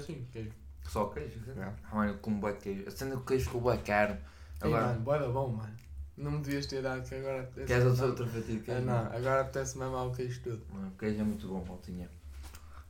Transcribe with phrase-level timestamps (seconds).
[0.00, 0.50] assim, queijo.
[0.88, 1.40] Só queijo?
[1.56, 1.62] É.
[1.62, 2.88] Ah, mano, como bué de queijo.
[2.88, 4.14] A cena do queijo ficou bué caro.
[4.14, 4.20] Ei,
[4.68, 5.76] Agora, mano, boa da bom, mano.
[6.16, 7.66] Não me devias ter dado que agora apetece.
[7.66, 8.80] queres outra, outra fatia de Ah, queijo?
[8.82, 10.66] não, agora apetece mesmo ao queijo tudo.
[10.72, 12.10] Mano, o queijo é muito bom, maltinha.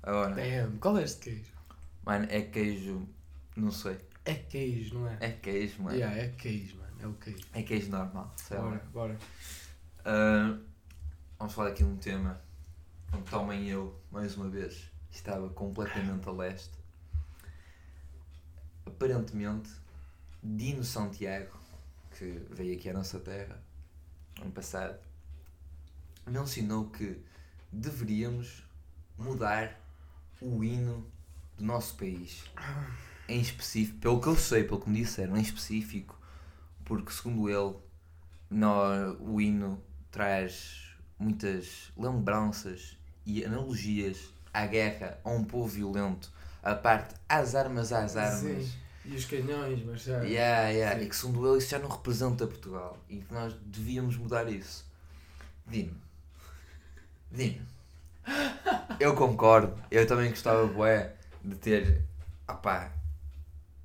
[0.03, 1.53] Agora, Damn, qual é este queijo?
[2.05, 3.07] mano, é queijo.
[3.57, 3.99] Não sei.
[4.25, 5.17] É queijo, não é?
[5.21, 5.97] É queijo, mano.
[5.97, 6.91] Yeah, é queijo, mano.
[7.03, 7.47] É o queijo.
[7.53, 8.33] É queijo normal.
[8.37, 8.65] sei lá.
[8.65, 9.19] Bora, bora.
[10.05, 10.59] Ah,
[11.39, 12.41] vamos falar aqui de um tema
[13.13, 16.80] onde também eu, mais uma vez, estava completamente a leste.
[18.87, 19.71] Aparentemente,
[20.43, 21.59] Dino Santiago,
[22.17, 23.61] que veio aqui à nossa terra
[24.41, 24.99] ano passado,
[26.27, 27.23] mencionou que
[27.71, 28.63] deveríamos
[29.19, 29.79] mudar
[30.41, 31.07] o hino
[31.57, 32.45] do nosso país.
[33.29, 36.19] Em específico, pelo que eu sei, pelo que me disseram, em específico,
[36.85, 37.77] porque segundo ele,
[39.21, 47.15] o hino traz muitas lembranças e analogias à guerra, a um povo violento, a parte
[47.29, 48.65] às armas às armas.
[48.65, 48.73] Sim.
[49.05, 50.23] E os canhões, mas já.
[50.23, 51.03] Yeah, yeah.
[51.03, 54.85] E que segundo ele isso já não representa Portugal e que nós devíamos mudar isso.
[55.67, 55.97] Dino.
[57.31, 57.67] Dino.
[58.99, 59.75] Eu concordo.
[59.91, 62.03] Eu também gostava bué de ter
[62.47, 62.93] opá,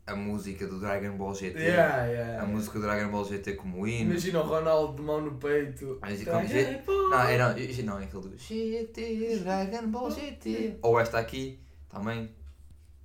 [0.05, 1.57] a música do Dragon Ball GT.
[1.57, 2.43] Yeah, yeah.
[2.43, 4.11] A música do Dragon Ball GT como hino.
[4.11, 5.99] Imagina o Ronaldo de mão no peito.
[5.99, 6.81] Como é, G-.
[6.87, 10.79] Não, era, não, é aquele do GT, Dragon Ball GT.
[10.81, 11.59] Ou esta aqui,
[11.89, 12.29] também.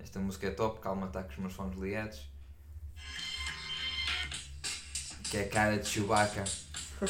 [0.02, 2.28] Esta música é top, calma, está com os meus fones ligados.
[5.30, 6.44] Que é a cara de Chewbacca.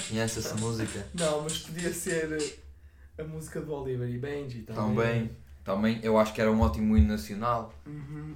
[0.09, 1.07] Conhece essa música?
[1.15, 4.85] Não, mas podia ser eh, a música do Oliver e Benji também.
[4.85, 5.31] Também.
[5.65, 7.73] Também, eu acho que era um ótimo hino nacional.
[7.87, 8.35] Uhum.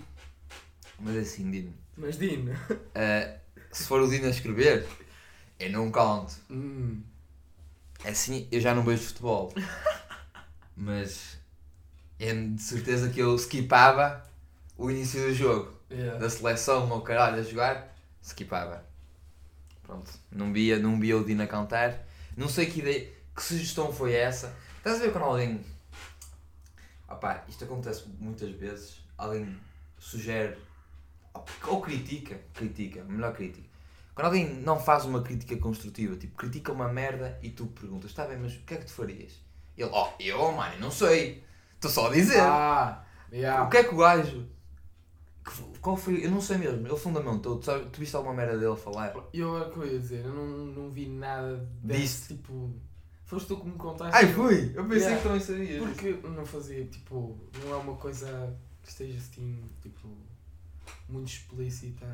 [1.00, 1.74] Mas assim, Dino.
[1.96, 2.52] Mas Dino.
[2.94, 3.38] eh,
[3.72, 4.86] se for o Dino a escrever,
[5.58, 6.34] eu não conto.
[6.50, 7.02] Hum.
[8.04, 9.52] Assim, eu já não vejo futebol.
[10.76, 11.38] Mas
[12.18, 14.24] é de certeza que eu skipava
[14.76, 15.72] o início do jogo.
[15.90, 16.18] Yeah.
[16.18, 18.84] Da seleção, o meu caralho a jogar, skipava.
[19.82, 20.10] Pronto.
[20.32, 22.00] Não via, não via o Dino a cantar.
[22.36, 24.56] Não sei que ideia, que sugestão foi essa.
[24.78, 25.64] Estás a ver quando alguém.
[27.08, 29.00] Opá, isto acontece muitas vezes.
[29.16, 29.56] Alguém
[29.98, 30.56] sugere
[31.32, 33.68] ou- ou critica, critica, melhor crítica.
[34.14, 38.24] Quando alguém não faz uma crítica construtiva, tipo, critica uma merda e tu perguntas, está
[38.26, 39.32] bem, mas o que é que tu farias?
[39.76, 41.44] Ele, oh, eu, mano, não sei.
[41.74, 42.40] Estou só a dizer.
[42.40, 43.64] Ah, yeah.
[43.64, 44.48] O que é que o gajo.
[45.44, 46.24] Que Qual foi?
[46.24, 46.86] Eu não sei mesmo.
[46.86, 47.58] Ele fundamentou.
[47.58, 49.12] Tu, sabe, tu viste alguma merda dele falar?
[49.32, 52.72] Eu era o que eu ia dizer, eu não, não vi nada desse tipo.
[53.24, 54.14] Foste tu que me contaste.
[54.16, 54.72] Ai, fui!
[54.74, 55.16] Eu pensei Yeah.
[55.16, 55.82] que também sabias.
[55.82, 60.08] Porque não fazia, tipo, não é uma coisa que esteja assim, tipo,
[61.08, 62.06] muito explícita.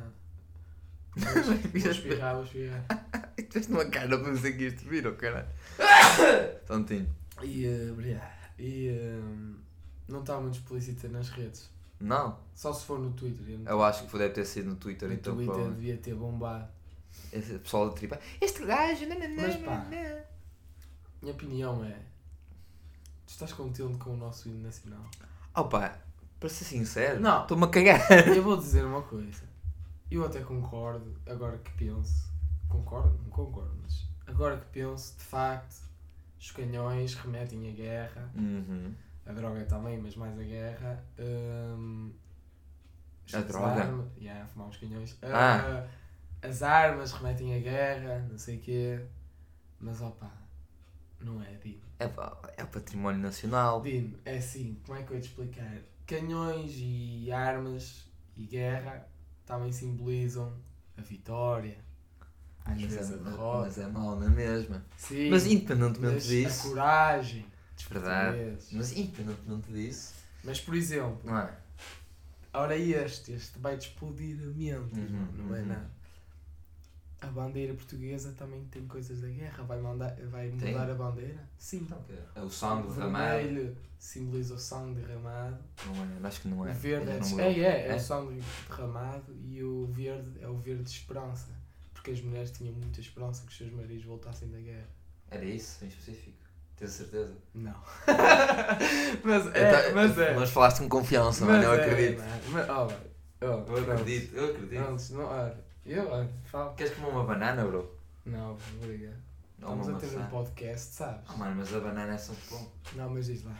[1.15, 1.45] Mas,
[1.83, 2.85] Vou espirrar, vou espirrar.
[3.35, 5.47] Tu veste uma cara para dizer que isto vira, caralho.
[6.65, 7.13] Tontinho.
[7.43, 8.31] E, obrigado.
[8.57, 9.19] e eh,
[10.07, 11.69] não está muito explícita nas redes.
[12.05, 13.47] Não, Só se for no Twitter.
[13.49, 15.33] Eu, eu acho que deve ter sido no Twitter, no então.
[15.35, 15.79] Twitter provavelmente.
[15.79, 16.67] devia ter bombado.
[17.31, 18.19] Esse pessoal da tripa.
[18.39, 19.05] Este gajo.
[19.37, 19.85] Mas pá.
[21.21, 21.99] Minha opinião é.
[23.25, 25.05] Tu estás contente com o nosso hino nacional?
[25.55, 25.97] Opa,
[26.39, 27.41] para ser sincero, Não.
[27.43, 28.01] estou-me a cagar.
[28.35, 29.43] Eu vou dizer uma coisa.
[30.09, 32.29] Eu até concordo, agora que penso.
[32.67, 33.17] Concordo?
[33.23, 34.05] Não concordo, mas.
[34.27, 35.81] Agora que penso, de facto,
[36.39, 38.31] os canhões remetem à guerra.
[38.35, 38.93] Uhum.
[39.25, 41.03] A droga também, mas mais a guerra.
[41.19, 42.11] Hum,
[43.33, 43.81] A as droga?
[43.83, 45.17] armas- Yeah, fumar uns canhões.
[45.21, 45.83] Ah.
[45.83, 45.87] Ah,
[46.47, 49.05] as armas remetem à guerra, não sei o quê.
[49.79, 50.31] Mas opá,
[51.19, 51.81] não é Dino.
[51.99, 52.05] É,
[52.57, 53.81] é património nacional.
[53.81, 55.77] Dino, é assim, como é que eu ia te explicar?
[56.05, 58.05] Canhões e armas
[58.35, 59.07] e guerra
[59.45, 60.53] também simbolizam
[60.97, 61.77] a vitória.
[62.65, 63.65] Às Mas vezes é, a derrota.
[63.65, 64.83] mas é mau na mesma.
[64.97, 66.67] Sim, Mas independentemente mas disso.
[66.67, 67.45] a coragem
[67.89, 68.37] Verdade.
[68.37, 68.69] portugueses.
[68.73, 70.13] Mas independentemente disso.
[70.43, 71.55] Mas, por exemplo, Não é?
[72.53, 75.65] ora este, este vai-te explodir a mente, Uhum, irmão, não é uhum.
[75.67, 76.01] nada.
[77.21, 80.75] A bandeira portuguesa também tem coisas da guerra, vai, mandar, vai mudar Tem?
[80.75, 81.47] a bandeira?
[81.55, 81.87] Sim.
[82.33, 83.37] É o sangue o derramado.
[83.43, 85.59] vermelho simboliza o sangue derramado.
[85.85, 85.93] Não
[86.25, 86.27] é?
[86.27, 86.71] Acho que não é.
[86.71, 87.95] O verde Ainda é, não de- é, é, é É?
[87.95, 91.49] o sangue derramado e o verde é o verde de esperança.
[91.93, 94.87] Porque as mulheres tinham muita esperança que os seus maridos voltassem da guerra.
[95.29, 96.40] Era isso, em específico.
[96.81, 97.31] Tens certeza?
[97.53, 97.75] Não.
[99.23, 100.33] mas é, ta- mas é.
[100.33, 101.63] Mas falaste com confiança, Mas mano.
[101.63, 102.17] Eu é, acredito.
[102.19, 102.31] mano.
[102.49, 102.77] Mas, vai.
[102.79, 102.89] Ó,
[103.41, 104.79] Eu acredito, eu acredito.
[104.89, 105.55] Antes, não, olha,
[105.85, 106.73] eu, olha, falo.
[106.73, 107.87] Queres comer uma banana, bro?
[108.25, 109.13] Não, obrigado.
[109.59, 111.21] Estamos a ter um podcast, sabes?
[111.27, 112.71] Ah, mano, mas a banana é sempre bom.
[112.95, 113.55] Não, mas diz lá.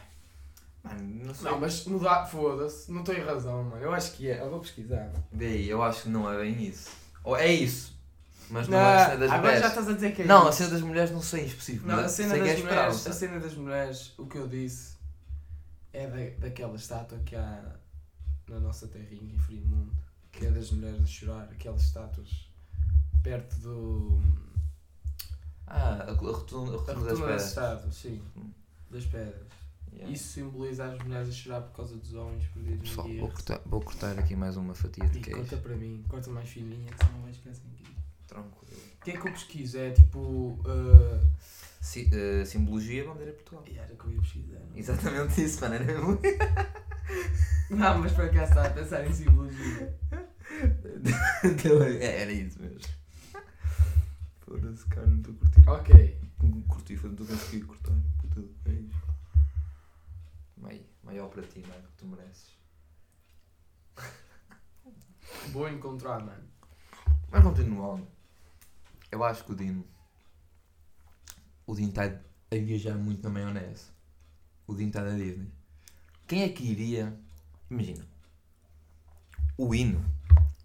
[0.83, 1.51] Mano, não sei.
[1.51, 3.83] Não, mas mudar, foda-se, não tenho razão, mano.
[3.83, 5.11] Eu acho que é, eu vou pesquisar.
[5.31, 6.89] Vê aí, eu acho que não é bem isso.
[7.23, 7.95] Ou é isso,
[8.51, 9.61] Mas não, é a cena das agora mulheres.
[9.61, 10.57] já estás a dizer que é Não, a isso.
[10.57, 11.87] cena das mulheres não sei em específico.
[11.87, 13.09] Não, mas a cena, sei que é das mulheres, esperança.
[13.09, 14.95] a cena das mulheres, o que eu disse
[15.93, 17.75] é da, daquela estátua que há
[18.49, 19.91] na nossa terrinha em Frimundo,
[20.31, 22.49] que é das mulheres a chorar, aquelas estátuas
[23.23, 24.21] perto do.
[25.67, 27.47] Ah, a, a rotunda, a a rotunda das rotunda das pedras.
[27.47, 28.51] estátuas, sim, Hum.
[28.89, 29.47] das pedras.
[29.93, 30.13] Yeah.
[30.13, 33.27] Isso simboliza as mulheres a chorar por causa dos homens perdidos Pessoal, vou guerra.
[33.31, 35.39] cortar, vou cortar aqui mais uma fatia de E queijo.
[35.41, 37.80] conta para mim, corta mais fininha, que senão vai ficar sem.
[38.31, 38.81] Tranquilo.
[38.99, 39.77] O que é que eu pesquiso?
[39.77, 40.19] É tipo.
[40.19, 41.27] Uh...
[41.81, 43.63] Si, eh, simbologia, bandeira de Portugal.
[43.67, 44.59] e Era que eu ia pesquisar.
[44.59, 44.77] não?
[44.77, 45.75] Exatamente isso, mano.
[45.75, 46.19] Era mesmo.
[47.71, 49.97] Não, mas para cá está a pensar em simbologia.
[52.01, 52.79] É, era isso mesmo.
[54.41, 55.69] Foda-se, cara, não estou a curtir.
[55.69, 56.19] Ok.
[56.67, 57.95] Curti, foi, não estou a conseguir cortar.
[58.21, 59.01] Puta queijo.
[60.57, 62.51] Mai- Maior para ti, mano, que tu mereces.
[65.51, 66.43] Vou encontrar, mano.
[67.31, 68.05] Mas continuando,
[69.11, 69.85] eu acho que o Dino.
[71.67, 73.85] O Dino está a viajar muito na maionese.
[74.65, 75.51] O Dino está na Disney.
[76.27, 77.17] Quem é que iria.
[77.69, 78.07] Imagina.
[79.57, 80.03] O hino.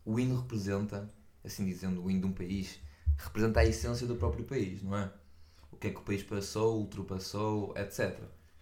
[0.05, 1.13] O hino representa,
[1.45, 2.79] assim dizendo, o hino de um país,
[3.19, 5.11] representa a essência do próprio país, não é?
[5.73, 8.19] O que é que o país passou, ultrapassou, etc.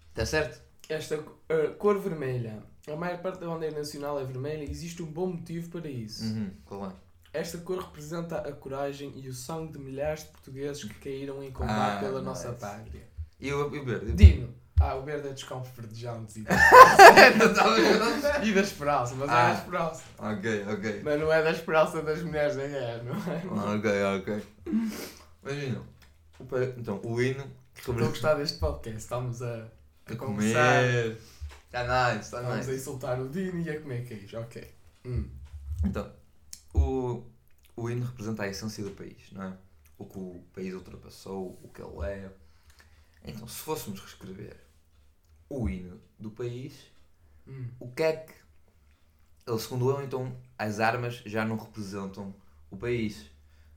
[0.09, 0.63] Está certo?
[0.89, 2.63] Esta uh, cor vermelha.
[2.91, 6.25] A maior parte da bandeira nacional é vermelha e existe um bom motivo para isso.
[6.25, 6.95] Uhum, qual é?
[7.35, 11.51] Esta cor representa a coragem e o sangue de milhares de portugueses que caíram em
[11.51, 12.25] combate Ah, pela nice.
[12.25, 13.03] nossa pátria.
[13.41, 14.13] E o, e o verde?
[14.13, 14.55] Dino.
[14.81, 16.41] Ah, o verde é dos campos verdejantes e,
[18.45, 19.49] e da esperança, mas é Ah.
[19.53, 20.03] da esperança.
[20.19, 21.01] ok, ok.
[21.05, 23.77] Mas não é da esperança das mulheres da guerra, não é?
[23.77, 23.91] Ok,
[24.21, 24.43] ok.
[25.43, 25.83] Imagina.
[26.79, 27.45] Então, o hino.
[27.77, 28.99] Estou a gostar deste podcast.
[29.01, 29.67] Estamos a,
[30.07, 30.83] A conversar.
[30.83, 31.19] comer.
[31.67, 31.83] Está
[32.13, 32.75] nice, está Estamos a nice.
[32.75, 34.39] insultar o Dino e a comer queijo.
[34.39, 34.71] Ok.
[35.05, 35.29] Hum.
[35.85, 36.11] Então,
[36.75, 37.23] o,
[37.77, 39.53] o hino representa a essência do país, não é?
[39.99, 42.31] O que o país ultrapassou, o que ele é.
[43.25, 44.57] Então, se fôssemos reescrever
[45.49, 46.93] o hino do país,
[47.47, 47.69] Hum.
[47.79, 48.33] o que é que.
[49.47, 52.35] Ele, segundo eu, então, as armas já não representam
[52.71, 53.27] o país.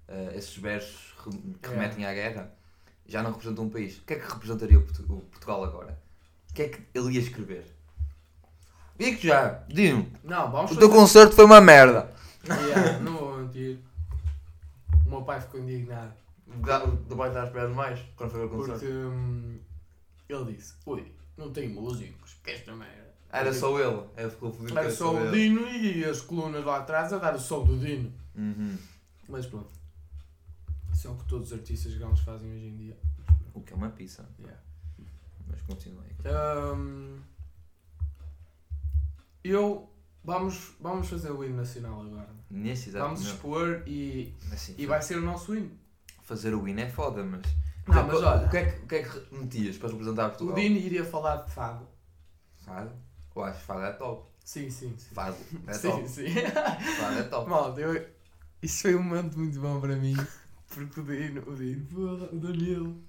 [0.08, 1.70] Eh, esses versos que É.
[1.70, 2.50] remetem à guerra
[3.06, 3.98] já não representam um país.
[3.98, 6.02] O que é que representaria o, Portu- o Portugal agora?
[6.50, 7.66] O que é que ele ia escrever?
[8.98, 12.14] Digo já, Dino, Não, vamos o teu fazer- concerto foi uma merda.
[12.50, 13.80] Yeah, não vou mentir.
[15.06, 16.14] O meu pai ficou indignado.
[17.08, 18.96] Do pai estar a esperar demais quando foi o Porque concerto.
[18.96, 19.60] hum,
[20.30, 23.08] ele disse: Ui, não tem músicos, que esta merda.
[23.30, 24.80] Era só ele, ele ficou fodido.
[24.80, 25.32] Era só o.
[25.32, 28.12] Dino e as colunas lá atrás a dar o som do Dino.
[28.36, 28.78] Uhum.
[29.28, 29.70] Mas pronto.
[30.94, 32.98] Isso é o que todos os artistas grandes fazem hoje em dia.
[33.54, 34.28] O que é uma pizza.
[34.40, 34.60] Yeah.
[35.48, 36.74] Mas continua aí.
[36.76, 37.20] Hum,
[39.44, 39.90] eu.
[40.28, 42.28] Vamos, vamos fazer o hino nacional agora.
[42.52, 43.36] Nesse exato Vamos momento.
[43.36, 45.72] expor e, Assim, e vai ser o nosso hino.
[46.22, 47.46] Fazer o win é foda, mas.
[47.88, 48.46] Não, mas o, olha.
[48.46, 50.56] O que, é que, o que é que metias para representar O Portugal?
[50.56, 51.88] Dino iria falar de fado.
[52.58, 52.92] Fado?
[53.34, 54.30] Eu acho que fado é top.
[54.44, 55.16] Sim, sim, sim.
[55.16, 56.10] Fado é sim, top.
[56.10, 56.28] sim.
[57.00, 57.50] Fado é top.
[57.50, 58.06] Malta, eu...
[58.62, 60.18] isso foi um momento muito bom para mim.
[60.68, 63.02] Porque o Dino, o Dino, porra, o Danilo,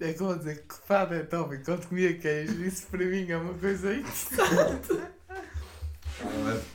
[0.00, 2.60] é como dizer que fado é top enquanto comia queijo.
[2.64, 5.14] Isso para mim é uma coisa interessante.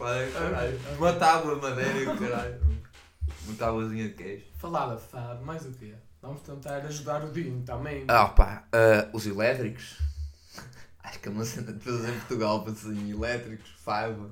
[0.08, 0.79] É caralho.
[0.98, 2.62] Uma tábua de madeira e caralho.
[3.48, 4.46] Uma tábuazinha de queijo.
[4.58, 5.93] Falar de fado, mais o quê?
[6.22, 8.05] Vamos tentar ajudar o Dino também.
[8.08, 9.98] Ah, pá, ah, os elétricos.
[11.03, 14.31] Acho que é uma cena de fazer em Portugal assim, elétricos, fado.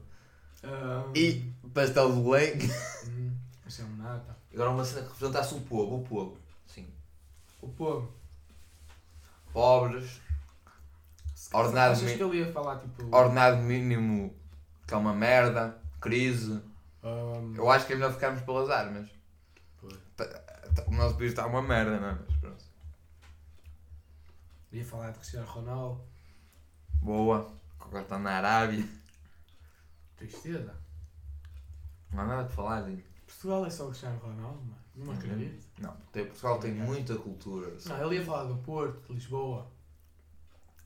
[0.64, 2.54] Ahm, E pastel de Belém.
[3.08, 3.32] Hum,
[3.66, 4.38] Isso é um nada.
[4.54, 6.38] Agora uma cena que representasse o povo, o povo.
[6.68, 6.88] Sim.
[7.62, 8.12] O povo.
[9.52, 10.22] Pobres,
[11.52, 13.16] Ordenado Achas mi- que ele ia falar tipo.
[13.16, 14.32] ordenado mínimo
[14.90, 16.60] que é uma merda, crise.
[17.04, 19.08] ahm, Eu acho que é melhor ficarmos pelas armas.
[20.88, 22.18] O nosso país está uma merda, não é?
[22.28, 22.66] Mas pronto.
[24.72, 26.02] ia falar de Cristiano Ronaldo.
[26.96, 27.54] Boa.
[27.80, 28.84] Agora está na Arábia.
[30.18, 30.76] Tristeza.
[32.12, 33.04] Não há nada que falar, Dino.
[33.28, 34.76] Portugal é só Cristiano Ronaldo, mano.
[34.96, 35.14] Não Uhum.
[35.14, 35.66] acredito.
[35.80, 37.72] Não, tem- Portugal tem muita cultura.
[37.86, 39.72] Não, ele ia falar do Porto, de Lisboa.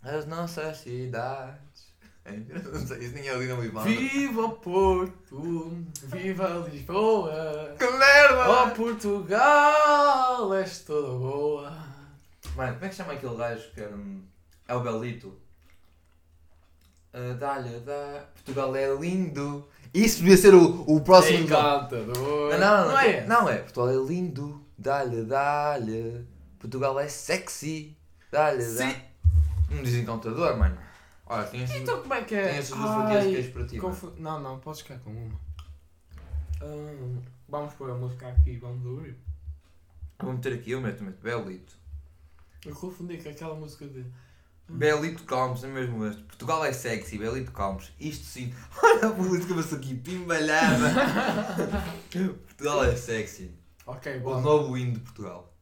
[0.01, 1.92] As nossas cidades.
[2.73, 3.83] Não sei, isso nem é o Dino Limão.
[3.83, 5.83] Viva o Porto!
[6.03, 7.75] Viva Lisboa!
[7.77, 8.49] Que merda!
[8.49, 11.73] Oh Portugal, és toda boa!
[12.55, 13.95] Mano, como é que chama aquele gajo que era.
[13.95, 14.21] um-
[14.67, 15.37] É o Belito?
[17.13, 18.25] Ah, Dá-lhe, dá.
[18.35, 19.67] Portugal é lindo.
[19.93, 21.39] Isso devia ser o, o próximo.
[21.43, 22.51] Encantador!
[22.51, 23.25] Não, não, não é?
[23.27, 23.57] Não é.
[23.57, 24.63] Portugal é lindo.
[24.77, 26.25] Dá-lhe, dá-lhe.
[26.59, 27.95] Portugal é sexy.
[28.31, 28.87] Dá-lhe, dá.
[28.89, 28.95] Sim.
[29.71, 30.77] Um desencantador, mano.
[31.25, 32.49] Olha, tem Então como é que é?
[32.49, 33.77] tem estes duas fatias Ai, queijo para ti.
[33.79, 35.39] confu- Não, não, podes ficar com uma.
[36.61, 39.17] Hum, vamos pôr a música aqui, vamos ouvir.
[40.21, 41.75] Vou meter aqui, eu meto, meto Belito.
[42.65, 44.05] Eu confundi com aquela música de.
[44.69, 46.23] Belito Campos, é mesmo este.
[46.23, 47.91] Portugal é sexy, Belito Campos.
[47.99, 48.53] Isto sim.
[48.81, 50.93] Olha a música, mas aqui, pimbalhada.
[52.47, 53.51] Portugal é sexy.
[53.85, 54.41] Ok, O bora.
[54.41, 55.53] novo hino de Portugal.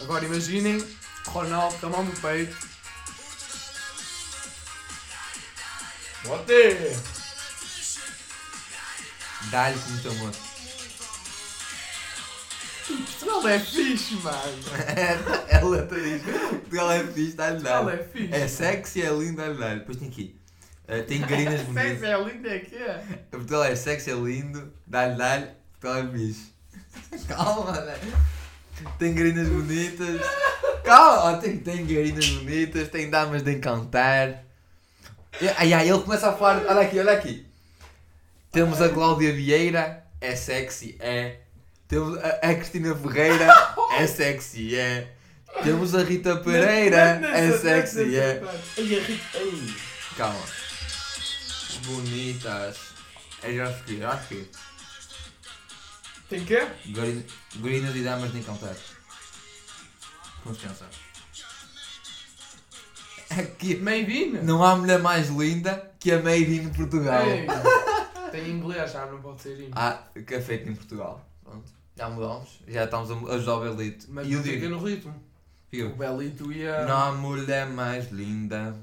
[0.00, 0.78] Agora imaginem
[1.26, 2.56] Ronaldo com a mão no peito.
[6.24, 6.96] Bote!
[9.50, 10.32] Dá-lhe com muito amor.
[12.86, 14.62] Portugal é fixe, mano.
[15.48, 18.00] Ela até diz: Portugal é fixe, dá-lhe, Portugal dá-lhe.
[18.00, 18.34] é fixe.
[18.34, 19.80] É sexy, é lindo, dá-lhe, dá-lhe.
[19.80, 20.40] Depois tem aqui.
[20.88, 22.02] eh, tem garinas Sexy bonitas.
[22.02, 22.98] é lindo, é que é.
[23.30, 25.46] Portugal é sexy, é lindo, dá-lhe, dá-lhe.
[25.80, 26.54] Portugal é fixe.
[27.28, 27.98] Calma, né?
[28.98, 30.20] Tem garinas bonitas.
[30.84, 34.44] Calma, tem, tem garinas bonitas, tem damas de encantar.
[35.56, 36.64] Ai, ai, ele começa a falar.
[36.66, 37.46] Olha aqui, olha aqui.
[38.52, 41.40] Temos a Cláudia Vieira, é sexy, é.
[41.88, 45.08] Temos a, a Cristina Ferreira, é sexy, é.
[45.62, 48.42] Temos a Rita Pereira, é sexy, é.
[48.42, 49.22] A Rita.
[50.16, 50.40] Calma.
[51.86, 52.76] Bonitas.
[53.42, 54.50] É já escolhi, já escolhi.
[56.30, 56.66] Tem quê?
[56.86, 57.26] Gori-
[57.56, 58.74] Gorinas e damas de encantar.
[60.44, 60.88] Pensar.
[63.30, 63.76] Aqui.
[63.76, 64.30] Made in?
[64.42, 67.26] Não há mulher mais linda que a Made in Portugal.
[67.26, 67.46] Ei,
[68.30, 69.70] Tem inglês, já não pode ser in.
[69.72, 71.24] Ah, que é feito em Portugal.
[71.42, 71.70] Pronto.
[71.96, 72.60] Já mudamos.
[72.66, 74.06] Já estamos a ajudar o Belito.
[74.10, 74.68] Mas e eu fica digo.
[74.74, 75.14] no ritmo.
[75.70, 76.84] fica, O Belito ia.
[76.84, 78.76] Não há mulher mais linda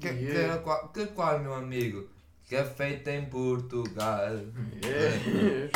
[0.00, 0.56] que, Yeah.
[0.58, 2.08] que, qual- que qual, meu amigo?
[2.44, 4.20] Que é feita em Portugal.
[4.84, 5.70] Yeah.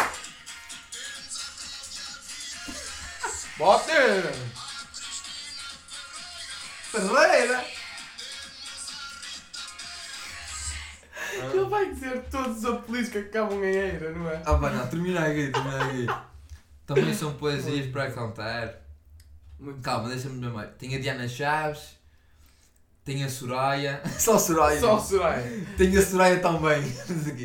[3.58, 3.90] Bote!
[6.92, 7.64] Ferreira!
[11.32, 14.42] Ele vai dizer todos os apelidos que acabam em eira, não é?
[14.44, 16.06] Ah, pá, não, termina aqui, termina aqui.
[16.86, 18.74] Também são poesias para cantar.
[19.58, 20.68] Muito Calma, deixa-me ver mais.
[20.78, 21.96] Tem a Diana Chaves,
[23.06, 24.02] tem a Soraya.
[24.18, 24.78] Só Soraya.
[24.78, 25.66] Só Soraya.
[25.78, 26.82] Tem a Soraya também.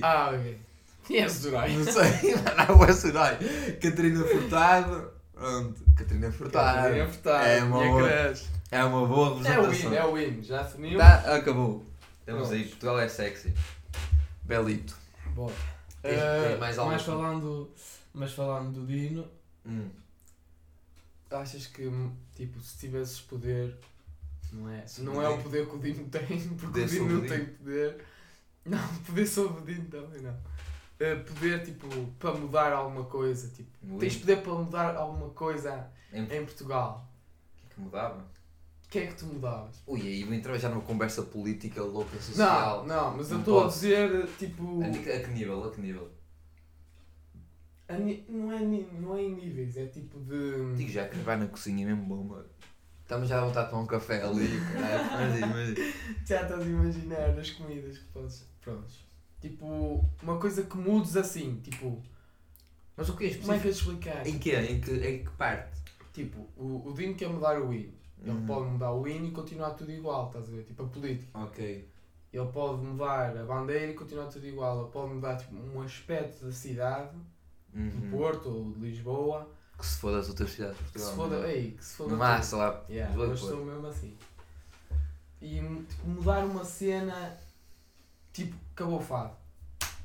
[0.01, 0.60] Ah, ok.
[1.06, 1.74] Quem é Soraya?
[1.74, 2.36] Não sei,
[2.68, 3.39] não é a Soraya.
[3.82, 5.12] Catarina Furtado.
[5.34, 6.75] Pronto, Catarina Furtado.
[6.75, 7.46] Catarina Furtado.
[7.46, 7.96] É uma Minha
[8.34, 8.56] crush.
[8.71, 9.89] É uma boa É o representação.
[9.89, 10.43] win, é o win.
[10.43, 10.97] Já definiu?
[11.00, 11.86] Tá, acabou.
[12.25, 12.51] Pronto.
[12.51, 13.53] aí, Portugal é sexy.
[14.43, 14.95] Belito.
[15.33, 15.53] Bora.
[16.01, 16.91] Tem- Eh, tem mais algo?
[16.91, 17.71] mas falando,
[18.13, 19.25] mas falando do Dino,
[19.65, 19.89] Hum.
[21.31, 21.89] achas que,
[22.36, 23.77] tipo, se tivesses poder,
[24.51, 24.86] não é?
[24.86, 27.24] Se não é poder- o poder que o Dino tem, porque Poder o Dino não
[27.24, 28.05] o tem poder.
[28.65, 30.36] Não, poder sobre o Dino também não.
[31.00, 31.88] Eh, poder, tipo,
[32.19, 37.07] para mudar alguma coisa, tipo, tens poder para mudar alguma coisa Em- O em Portugal.
[37.59, 38.25] que é que mudava?
[38.88, 39.75] O que é que tu mudavas?
[39.86, 42.86] Ui, aí vou entrar já numa conversa política louca Não, social.
[42.86, 45.63] não, mas eu Não estou a dizer, tipo, A, que- a que nível?
[45.65, 46.10] A que nível?
[47.89, 50.75] a ni- não, é, ni- não é em níveis, é tipo de...
[50.75, 52.46] Digo já que vai na cozinha mesmo bom, mano.
[53.01, 55.41] Estamos já a voltar a tomar um café ali, caralho.
[55.41, 55.96] Mas mas.
[56.27, 58.46] Já estás a imaginar as comidas que podes.
[58.62, 59.06] Prontos.
[59.39, 62.03] Tipo, uma coisa que mudes assim, tipo,
[62.98, 64.27] Mas o que é como é que eu te explicar?
[64.27, 64.53] Em que?
[64.53, 65.79] Em que, em que parte?
[66.13, 67.94] Tipo, o, o Dino quer mudar o win.
[68.21, 68.45] Ele Uhum.
[68.45, 70.63] pode mudar o win e continuar tudo igual, estás a ver?
[70.63, 71.39] Tipo, a política.
[71.39, 71.88] Ok.
[72.33, 74.81] Ele pode mudar a bandeira e continuar tudo igual.
[74.81, 77.15] Ele pode mudar tipo, um aspecto da cidade,
[77.74, 78.12] do Uhum.
[78.12, 79.50] Porto ou de Lisboa.
[79.77, 81.09] Que se foda as outras cidades de Que Portugal.
[81.09, 81.53] se foda, não é?
[81.55, 82.41] ei, que se foda.
[82.43, 82.83] Sei lá.
[82.89, 84.17] Yeah, mas sou mesmo assim.
[85.41, 87.38] E tipo, mudar uma cena,
[88.33, 89.36] tipo, acabou o fado.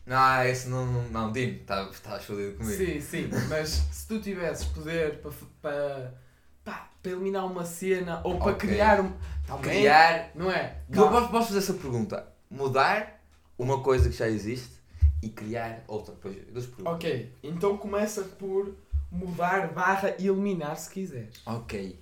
[0.04, 0.84] Não, esse não.
[0.84, 2.76] Não, não Dino, tá- estás fodido comigo.
[2.76, 6.12] Sim, sim, mas se tu tivesses poder para, pá,
[7.02, 8.68] para eliminar uma cena ou para Ok.
[8.68, 9.12] criar um.
[9.46, 10.30] Também, Criar.
[10.34, 10.78] Não é?
[10.90, 12.28] Eu posso, posso fazer essa pergunta?
[12.50, 13.20] Mudar
[13.58, 14.70] uma coisa que já existe
[15.20, 16.14] e criar outra.
[16.20, 16.94] Pois, duas perguntas.
[16.94, 18.74] Ok, então começa por
[19.10, 21.42] mudar barra eliminar se quiseres.
[21.44, 22.00] Ok.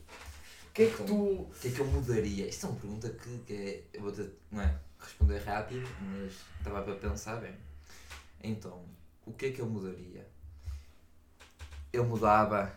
[0.69, 1.15] O que é que Então, tu.
[1.15, 2.47] O que é que eu mudaria?
[2.47, 6.33] Isto é uma pergunta que, que é, eu vou ter, não é, responder rápido, mas
[6.59, 7.55] estava para pensar bem.
[8.43, 8.83] Então,
[9.27, 10.27] o que é que eu mudaria?
[11.93, 12.73] Eu mudava.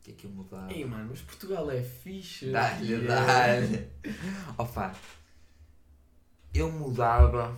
[0.00, 0.72] O que é que eu mudava?
[0.72, 2.50] Ei mano, mas Portugal é fixe.
[2.50, 3.88] Dá-lhe, é- dá-lhe.
[4.56, 4.94] Opa,
[6.54, 7.54] eu mudava.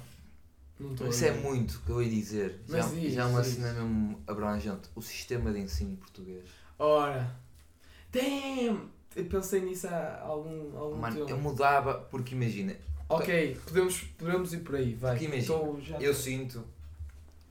[1.08, 2.61] Isso é muito que eu ia dizer.
[2.68, 3.54] Já, Mas diz, já é uma diz.
[3.54, 4.88] cena mesmo abrangente.
[4.96, 6.44] O sistema de ensino português.
[6.78, 7.37] Ora.
[8.11, 8.90] Damn!
[9.14, 11.30] Eu pensei nisso há algum, algum Mano, tempo.
[11.30, 12.75] eu mudava porque imagina,
[13.08, 15.12] Ok, podemos, podemos ir por aí, vai.
[15.12, 16.64] Porque imagina, Estou já Eu sinto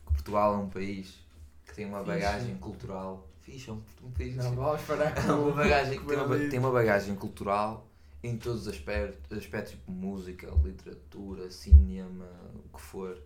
[0.07, 1.19] que Portugal é um país
[1.65, 2.09] que tem uma Fixe.
[2.11, 3.27] bagagem cultural.
[3.51, 4.35] Fixe, é um, um país.
[4.35, 7.87] Não, vamos parar É com uma bagagem, tem, uma, tem uma bagagem cultural
[8.23, 12.29] em todos os aspectos, aspectos tipo música, literatura, cinema,
[12.65, 13.17] o que for.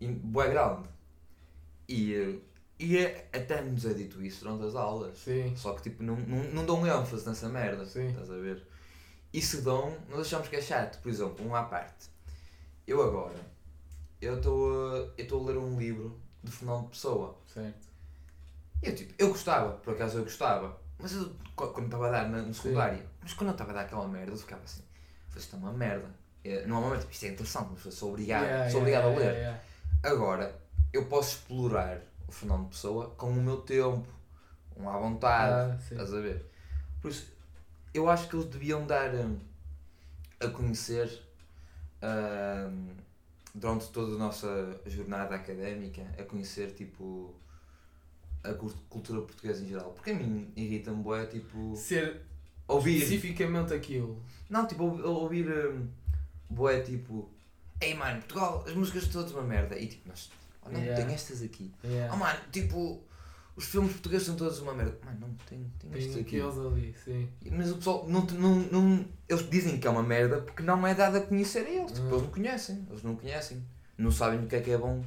[0.00, 0.88] E, grande.
[1.88, 2.38] E, eh,
[2.78, 5.18] e é- até nos é dito isso durante as aulas.
[5.18, 5.54] Sim.
[5.56, 7.84] Só que tipo, não, não, não dão ênfase nessa merda.
[7.84, 8.08] Sim.
[8.08, 8.66] Estás a ver?
[9.32, 11.00] E se dão, nós achamos que é chato.
[11.02, 12.08] Por exemplo, um à parte.
[12.86, 13.38] Eu agora,
[14.20, 17.36] eu estou a, eu estou a ler um livro de Fernando Pessoa.
[17.46, 17.89] Certo.
[18.82, 20.76] Eu tipo, eu gostava, por acaso eu gostava.
[20.98, 23.74] Mas eu, qu- quando estava a dar na, no secundário, mas quando eu estava a
[23.74, 24.82] dar aquela merda, eu ficava assim,
[25.36, 26.08] isto é uma merda.
[26.44, 28.80] É, não é uma merda, tipo, isto é interessante, mas sou obrigado, Yeah, sou yeah,
[28.80, 29.34] obrigado a ler.
[29.34, 29.60] yeah, yeah.
[30.02, 30.60] Agora,
[30.92, 34.06] eu posso explorar o Fernando Pessoa com o meu tempo,
[34.76, 36.46] um à vontade, Ah, estás a ver?
[37.02, 37.32] Por isso,
[37.94, 39.38] eu acho que eles deviam dar hum,
[40.40, 41.22] a conhecer
[42.02, 42.88] hum,
[43.54, 47.34] durante toda a nossa jornada académica, a conhecer tipo
[48.44, 49.90] a cult- cultura portuguesa em geral.
[49.92, 52.22] Porque a mim irrita-me bué, tipo, Ser
[52.66, 52.96] ouvir.
[52.96, 54.22] especificamente aquilo.
[54.48, 55.86] Não, tipo, ouvi- ouvir um,
[56.48, 57.28] bué, tipo,
[57.80, 59.78] ei mano, Portugal, as músicas são todas uma merda.
[59.78, 60.30] E tipo, nós,
[60.64, 61.04] oh, não, Yeah.
[61.04, 61.72] tem estas aqui.
[61.84, 62.12] Yeah.
[62.14, 63.02] Oh mano, tipo,
[63.56, 64.98] os filmes portugueses são todos uma merda.
[65.04, 66.40] Mano, não, tem, tem estes aqui.
[66.40, 67.28] aqueles ali, sim.
[67.52, 70.94] Mas o pessoal, não, não, não, eles dizem que é uma merda porque não é
[70.94, 71.92] dado a conhecer a eles.
[71.92, 73.62] Tipo, eles não conhecem, eles não conhecem.
[73.98, 75.04] Não sabem o que é que é bom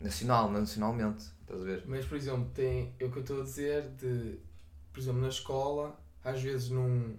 [0.00, 1.24] nacional, nacionalmente.
[1.52, 1.84] Estás a ver?
[1.86, 4.38] Mas, por exemplo, tem é o que eu estou a dizer de,
[4.90, 7.14] por exemplo, na escola, às vezes não.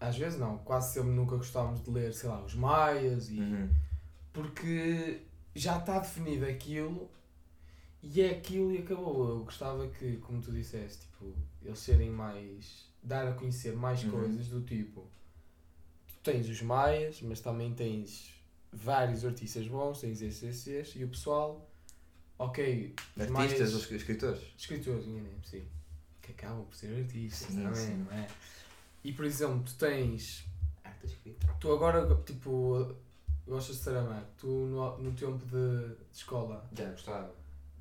[0.00, 3.38] Às vezes não, quase sempre nunca gostávamos de ler, sei lá, os Maias e.
[3.38, 3.70] Uhum.
[4.32, 5.22] Porque
[5.54, 7.08] já está definido aquilo
[8.02, 9.28] e é aquilo e acabou.
[9.28, 12.92] Eu gostava que, como tu disseste, tipo, eles serem mais.
[13.00, 14.10] dar a conhecer mais Uhum.
[14.10, 15.06] coisas do tipo.
[16.08, 18.34] Tu tens os Maias, mas também tens
[18.72, 21.70] vários artistas bons, tens esses e o pessoal.
[22.38, 24.42] Ok, Artistas, Maias- os escritores.
[24.58, 25.04] escritores,
[25.44, 25.64] sim.
[26.20, 28.06] Que acabam por ser artistas Sim, também, sim.
[28.10, 28.26] não é?
[29.04, 30.44] E por exemplo, tu tens.
[30.82, 31.46] Arte escrita.
[31.60, 32.94] Tu agora, tipo,
[33.46, 37.32] gostas de Saramago, tu no, no tempo de, de escola, Já gostava.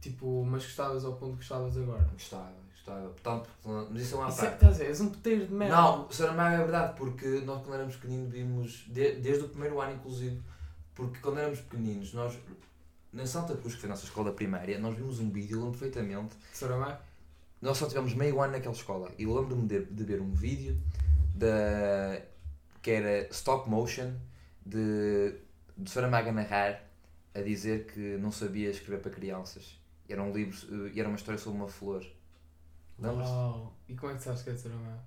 [0.02, 2.04] tipo, mas gostavas ao ponto que gostavas agora.
[2.14, 3.10] Gostava, gostava.
[3.10, 3.50] Portanto,
[3.90, 4.54] mas isso é uma Isso é, parte.
[4.56, 5.76] estás a ver, és um peteiro de merda.
[5.76, 9.94] Não, Saramago é verdade, porque nós quando éramos pequeninos vimos, de- desde o primeiro ano
[9.96, 10.42] inclusive,
[10.94, 12.38] porque quando éramos pequeninos, nós,
[13.14, 16.36] na Santa Cruz, que foi a nossa escola primária, nós vimos um vídeo, lembro perfeitamente,
[16.52, 17.00] Saramago?
[17.62, 20.78] nós só tivemos meio ano naquela escola, e lembro-me de, de ver um vídeo
[21.34, 22.22] da,
[22.82, 24.14] que era stop motion,
[24.66, 25.36] de,
[25.78, 26.84] de Saramago a narrar,
[27.34, 29.80] a dizer que não sabia escrever para crianças.
[30.08, 32.06] Era um livro, era uma história sobre uma flor.
[33.00, 33.32] Lembras-te?
[33.32, 33.74] Uau.
[33.88, 35.02] E como é que sabes que é de Saramago?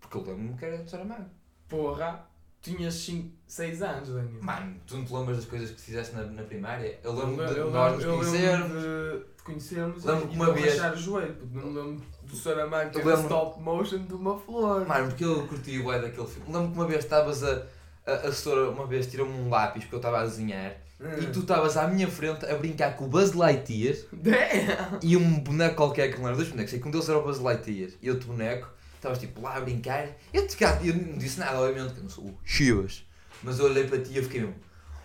[0.00, 1.30] Porque eu lembro-me que era de Saramago.
[1.68, 2.26] Porra,
[2.62, 3.08] tinhas
[3.46, 4.42] 6 anos, Daniel.
[4.42, 6.98] Mano, tu não te lembras das coisas que fizeste na, na primária?
[7.02, 8.72] Eu lembro Eu de eu nós nos conhecermos.
[8.74, 12.90] lembro de, conhecermos Lembro e uma vez- rachar o joelho, porque não lembro do Saramago
[12.98, 14.86] era lembro- stop motion de uma flor.
[14.86, 16.52] Mano, porque eu curti o daquele filme.
[16.52, 17.62] Lembro que uma vez estavas a.
[18.06, 21.06] A, a assessora uma vez tirou-me um lápis porque eu estava a desenhar Hum.
[21.18, 24.98] e tu estavas à minha frente a brincar com o Buzz Lightyear Damn!
[25.02, 27.22] e um boneco qualquer que não era dois bonecos, sei que um deles era o
[27.22, 28.68] Buzz Lightyear e outro boneco,
[29.00, 30.08] estavas tipo lá a brincar.
[30.32, 33.04] Eu, te, eu não disse nada, obviamente, que eu não sou o Chivas,
[33.42, 34.54] mas eu olhei para ti e eu fiquei mesmo.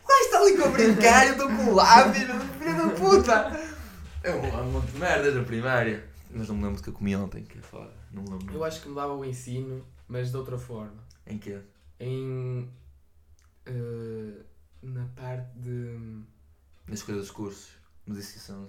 [0.04, 3.76] O gajo está ali com a brincar, eu estou com o lápis, filho da puta!
[4.24, 7.16] Eu um monte de merdas na primária, mas não me lembro do que eu comi
[7.16, 7.94] ontem, que é foda.
[8.12, 8.54] Não me lembro.
[8.54, 11.04] Eu acho que mudava o ensino, mas de outra forma.
[11.26, 11.60] Em quê?
[12.00, 12.70] Em.
[13.66, 14.44] eh,
[14.82, 16.24] na parte de.
[16.88, 17.70] Nas escolha dos cursos.
[18.06, 18.56] Mas isso sei.
[18.56, 18.68] não.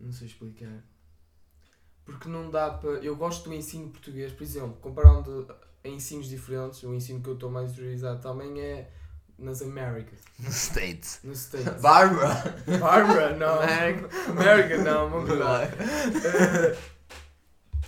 [0.00, 0.82] Não sei explicar.
[2.06, 2.90] Porque não dá para.
[3.04, 5.46] Eu gosto do ensino português, por exemplo, comparando
[5.84, 8.90] a ensinos diferentes, o ensino que eu estou mais interiorizado também é
[9.38, 11.20] nas Américas, No States.
[11.24, 11.82] nos States.
[11.82, 12.56] Barbara!
[12.80, 13.60] Barbara, não.
[13.60, 14.08] América.
[14.30, 15.72] América, não, não verdade.
[16.24, 16.76] Eh,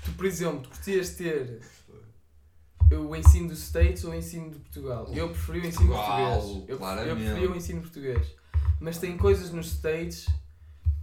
[0.04, 1.60] tu, por exemplo, tu curtias ter
[2.92, 5.06] o ensino dos States ou o ensino de Portugal?
[5.14, 6.68] Eu preferi o ensino Portugal, português.
[6.68, 8.26] Eu, pref- eu preferi o ensino português.
[8.80, 10.26] Mas tem coisas nos States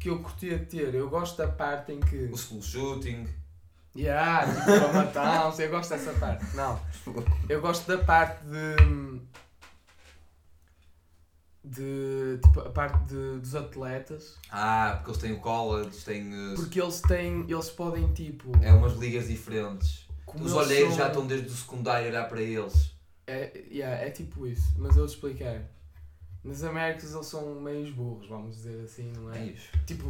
[0.06, 0.94] que eu curtia ter.
[0.94, 2.30] Eu gosto da parte em que.
[2.32, 3.28] O school shooting.
[3.98, 6.56] Yeah, tipo, a matança, eu gosto dessa parte.
[6.56, 6.80] Não.
[7.50, 9.22] Eu gosto da parte de.
[11.64, 12.40] De.
[12.44, 14.36] Tipo, a parte de, dos atletas.
[14.52, 16.52] Ah, porque eles têm o college, têm.
[16.52, 17.46] uh, Porque eles têm.
[17.50, 18.52] Eles podem, tipo.
[18.62, 20.08] É umas ligas diferentes.
[20.26, 22.94] como Os eles olheiros são- já estão desde o secundário a olhar para eles.
[23.26, 25.64] É, yeah, é tipo isso, mas eu vou explicar.
[26.46, 29.46] Nas Américas eles são meios burros, vamos dizer assim, não É é?
[29.48, 29.68] isso.
[29.88, 30.08] Tipo,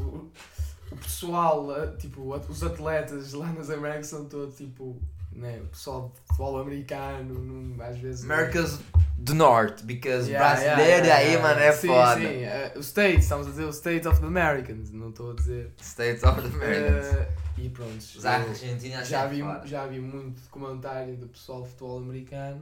[0.91, 5.61] o, pessoal, eh, tipo, os atletas lá nas Américas são todos tipo, né?
[5.63, 8.23] O pessoal de futebol americano, não, às vezes.
[8.29, 8.79] Americas
[9.17, 11.47] do Norte, because Yeah, brasileiro yeah, aí, yeah.
[11.47, 12.19] mano, é sim, foda.
[12.19, 15.35] Sim, eh, os States, estamos a dizer os States of the Americans, não estou a
[15.35, 15.71] dizer.
[15.81, 17.05] States of the Americas.
[17.15, 17.97] Eh, e pronto.
[17.97, 22.61] Os Argentina já é vi, já vi muito documentário do pessoal de futebol americano.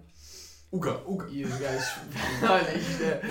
[0.74, 1.28] Uga, uga.
[1.30, 2.00] E os gajos.
[2.42, 3.22] Olha, isto é.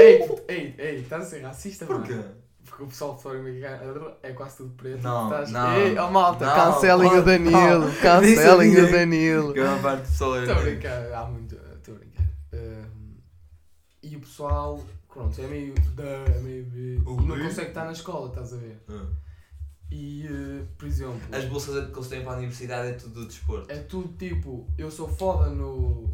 [0.00, 2.06] ei, ei, ei, estás a ser racista, mano.
[2.06, 2.20] Porquê?
[2.64, 5.02] Porque o pessoal de americano é quase tudo preto.
[5.02, 5.50] Não, Estás...
[5.50, 7.94] não, Ei, oh malta, não, cancelem o Danilo, não.
[8.00, 8.90] cancelem o sabia.
[8.92, 9.52] Danilo.
[9.52, 11.56] Grande parte do pessoal Estou a brincar, há muito.
[11.56, 12.24] Estou a brincar.
[12.54, 13.16] Ahm,
[14.02, 14.80] e o pessoal,
[15.12, 15.74] pronto, é meio.
[15.94, 16.64] da, é meio.
[16.64, 18.80] B, e não consegue estar na escola, estás a ver?
[19.90, 23.26] E, eh, por exemplo, As bolsas que eles têm para a universidade é tudo do
[23.26, 23.70] desporto.
[23.70, 26.10] é tudo tipo, eu sou foda no.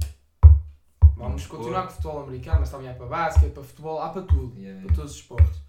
[1.20, 4.22] Vamos continuar com o futebol americano, mas também há para basquete, para futebol, há para
[4.22, 4.58] tudo.
[4.58, 5.60] Yeah, para todos os esportes.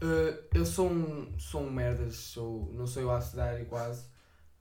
[0.00, 4.04] Eh, eu sou um, sou um merdas, sou, não sou eu a estudar quase,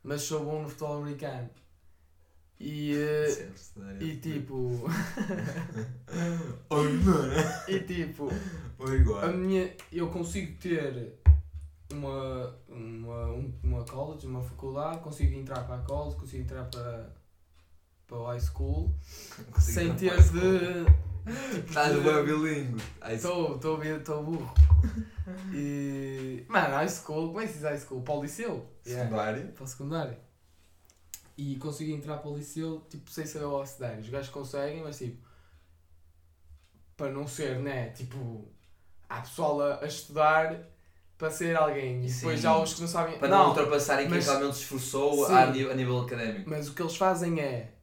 [0.04, 1.50] mas sou bom no futebol americano.
[2.60, 2.96] E,
[3.30, 4.86] Certo, e tipo,
[7.68, 8.30] e tipo,
[9.22, 11.20] a minha, eu consigo ter
[11.92, 17.14] uma, uma, um- uma college, uma faculdade, consigo entrar para a college, consigo entrar para,
[18.08, 18.96] para o high school,
[19.60, 20.86] sem ter de.
[21.68, 22.82] Estás bem bilingue.
[23.12, 23.60] Estou,
[24.24, 24.54] burro.
[25.54, 26.46] E.
[26.48, 28.02] Mano, high school, como é que se diz high school?
[28.02, 28.66] Para o liceu?
[28.82, 29.48] Secundário.
[29.52, 30.18] Para o secundário.
[31.38, 34.00] E consegui entrar para o liceu, tipo, sem saber o secundário.
[34.02, 35.28] Os gajos conseguem, mas tipo.
[36.96, 37.90] Para não ser, né?
[37.90, 38.50] Tipo.
[39.10, 40.64] Há pessoal a, a estudar
[41.18, 42.06] para ser alguém.
[42.06, 42.44] E depois Sim.
[42.44, 43.20] já os que não sabem.
[43.20, 46.50] Para não, não, ultrapassarem quem mas- realmente se esforçou a, nível, a nível académico.
[46.50, 47.74] mas o que eles fazem é.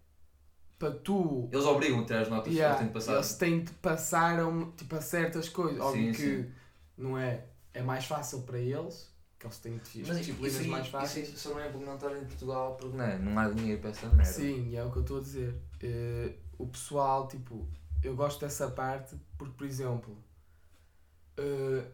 [0.85, 3.14] Para tu Eles obrigam a ter as notas Yeah, que eles têm de passar.
[3.14, 5.81] Eles têm de passar a, um- tipo, a certas coisas.
[5.81, 6.53] Óbvio Sim, que sim.
[6.99, 10.83] não é, é mais fácil para eles, que eles têm de Mas disciplinas isso, mais
[10.83, 11.29] isso, fáceis.
[11.31, 14.07] isso só não é implementar em Portugal porque não, é, não há dinheiro para essa
[14.09, 14.25] merda.
[14.25, 15.55] Sim, é o que eu estou a dizer.
[15.83, 17.66] Eh, o pessoal, tipo,
[18.03, 20.14] eu gosto dessa parte porque, por exemplo,
[21.37, 21.85] eh,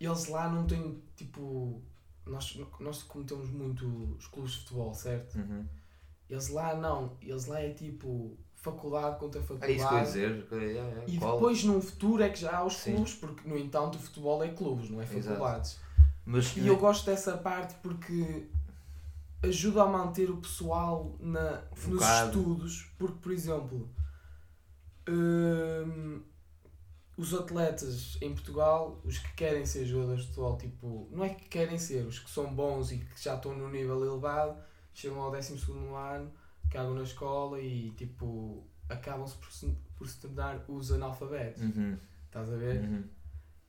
[0.00, 1.82] eles lá não têm, tipo,
[2.26, 3.86] nós, nós cometemos muito
[4.18, 5.36] os clubes de futebol, certo?
[5.38, 5.64] Uhum.
[6.28, 9.72] Eles lá não, eles lá é tipo faculdade contra faculdade.
[9.72, 10.46] É isso que eu ia dizer.
[10.48, 11.32] que- yeah, yeah, E qual?
[11.34, 12.94] depois no futuro é que já há os Sim.
[12.94, 15.78] clubes, porque no entanto o futebol é clubes, não é faculdades.
[16.24, 18.46] Mas E eu gosto dessa parte porque
[19.42, 23.88] ajuda a manter o pessoal na, nos estudos, porque por exemplo
[25.08, 26.22] hum,
[27.16, 31.48] os atletas em Portugal, os que querem ser jogadores de futebol, tipo, não é que
[31.48, 34.56] querem ser, os que são bons e que já estão no nível elevado,
[34.96, 35.52] chegam ao 12
[35.94, 36.32] ano,
[36.70, 41.62] cagam na escola e tipo acabam-se por se, por se tornar os analfabetos.
[41.62, 42.80] Uhum, Estás a ver?
[42.82, 43.04] uhum.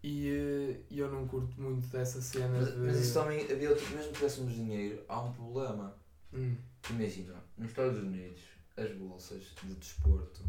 [0.03, 2.77] E eh, e eu não curto muito dessa cena Mas, de.
[2.79, 5.93] mas isso também havia outro, mesmo que tivéssemos dinheiro, há um problema.
[6.33, 6.55] Hum,
[6.89, 8.41] Imagina, nos Estados Unidos,
[8.77, 10.43] as bolsas de desporto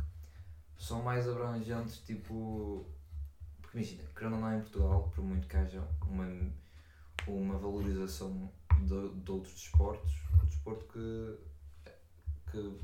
[0.79, 2.87] são mais abrangentes, tipo.
[3.61, 6.27] Porque imagina, querendo ou não em Portugal, por muito que haja uma,
[7.27, 10.13] uma valorização de, de outros desportos,
[10.43, 11.39] o desporto que,
[12.51, 12.79] que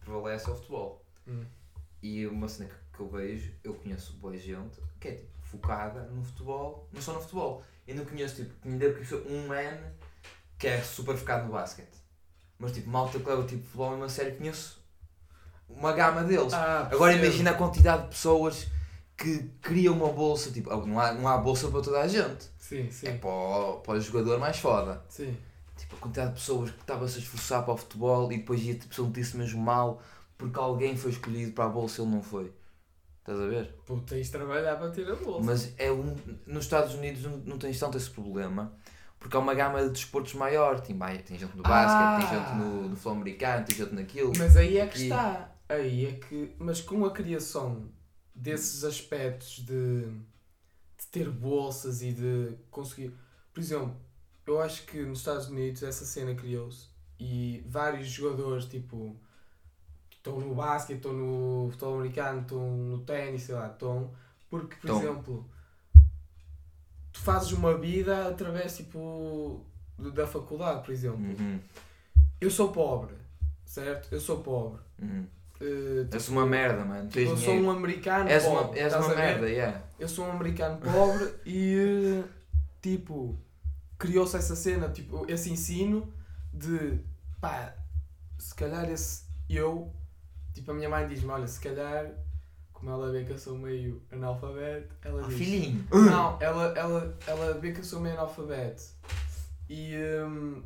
[0.00, 1.04] prevalece é o futebol.
[1.26, 1.44] hum.
[2.02, 6.02] E uma cena que, que eu vejo, eu conheço boa gente que é tipo focada
[6.06, 7.62] no futebol, não só no futebol.
[7.86, 9.78] Eu não conheço, tipo, conheço um man
[10.58, 11.96] que é super focado no basquete.
[12.58, 14.82] Mas tipo, malta que leva tipo futebol mesmo a sério, conheço
[15.68, 16.52] uma gama deles.
[16.52, 18.66] Ah, Agora imagina a quantidade de pessoas
[19.16, 22.46] que criam uma bolsa, tipo, não há, não há bolsa para toda a gente.
[22.58, 23.06] Sim, sim.
[23.08, 25.02] É para o, para o jogador mais foda.
[25.08, 25.36] Sim.
[25.76, 28.74] Tipo, a quantidade de pessoas que estava-se a esforçar para o futebol e depois ia
[28.74, 30.00] tipo, sentir-se mesmo mal
[30.36, 32.52] porque alguém foi escolhido para a bolsa e ele não foi.
[33.20, 33.74] Estás a ver?
[33.86, 35.44] Pô, tens de trabalhar para ter a bolsa.
[35.44, 36.14] Mas é um,
[36.46, 38.72] nos Estados Unidos não, tens tanto esse problema
[39.18, 40.80] porque há uma gama de desportos maior.
[40.80, 42.44] Tem, tem gente no basquete, tem Ah.
[42.44, 44.32] gente no, no futebol americano, tem gente naquilo.
[44.36, 45.50] Mas aí é que E- está.
[45.68, 46.54] Aí é que.
[46.58, 47.88] Mas com a criação
[48.34, 53.12] desses aspectos de, de ter bolsas e de conseguir.
[53.52, 53.96] Por exemplo,
[54.46, 59.16] eu acho que nos Estados Unidos essa cena criou-se e vários jogadores, tipo,
[60.10, 64.10] estão no basquete, estão no futebol americano, estão no ténis, sei lá, estão.
[64.50, 64.98] Porque, por Estão.
[64.98, 65.50] exemplo,
[67.12, 69.64] tu fazes uma vida através, tipo,
[69.98, 71.18] da faculdade, por exemplo.
[71.20, 71.60] Uhum,
[72.40, 73.14] Eu sou pobre,
[73.64, 74.12] certo?
[74.12, 74.80] Eu sou pobre.
[75.00, 75.26] uhum.
[75.60, 77.08] Uh, És uma merda, mano.
[77.08, 77.66] Tens eu sou dinheiro.
[77.66, 78.58] um americano És pobre.
[78.70, 79.82] uma, és uma merda, yeah.
[79.98, 82.22] Eu sou um americano pobre e
[82.82, 83.38] tipo
[83.98, 86.12] criou-se essa cena, tipo, esse ensino
[86.52, 86.98] de
[87.40, 87.72] pá,
[88.38, 89.90] se calhar esse eu,
[90.52, 92.10] tipo a minha mãe diz-me, olha, se calhar,
[92.72, 95.38] como ela vê que eu sou meio analfabeto, ela Oh, diz.
[95.38, 95.86] filhinho.
[95.92, 98.82] Não, ela, ela, ela vê que eu sou meio analfabeto
[99.70, 99.94] e,
[100.26, 100.62] hum,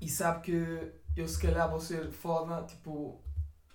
[0.00, 3.20] e sabe que eu se calhar vou ser foda, tipo,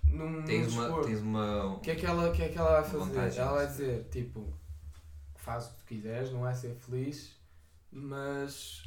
[0.07, 1.65] num, Tens num uma, tens uma.
[1.73, 2.97] O que é que ela, que é que ela vai fazer?
[3.05, 4.53] Vantagem, ela vai dizer, tipo,
[5.35, 7.35] faz o que tu quiseres, não é ser feliz,
[7.91, 8.83] mas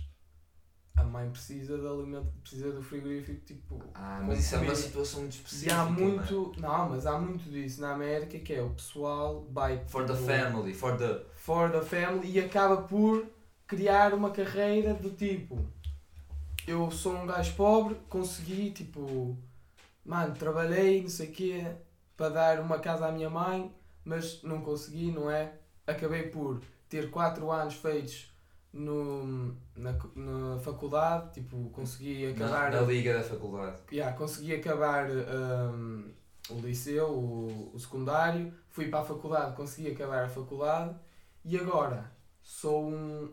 [0.96, 3.82] a mãe precisa de alimento, precisa do frigorífico, tipo.
[3.94, 5.74] Ah, mas isso é uma situação muito E específica.
[5.76, 6.00] há mano.
[6.00, 6.52] muito.
[6.58, 9.82] Não, mas há muito disso na América que é o pessoal vai.
[9.88, 11.22] For the tipo, family, for the.
[11.36, 13.26] For the family e acaba por
[13.66, 15.64] criar uma carreira do tipo.
[16.66, 19.36] Eu sou um gajo pobre, consegui, tipo.
[20.04, 21.76] Mano, trabalhei, não sei o quê,
[22.16, 25.54] para dar uma casa à minha mãe, mas não consegui, não é?
[25.86, 28.30] Acabei por ter 4 anos feitos
[28.72, 32.70] no, na, na faculdade, tipo, consegui acabar.
[32.70, 33.80] Na, na liga da faculdade.
[33.92, 36.10] Yeah, consegui acabar hum,
[36.50, 40.94] o liceu, o, o secundário, fui para a faculdade, consegui acabar a faculdade
[41.44, 42.10] e agora
[42.42, 43.32] sou um,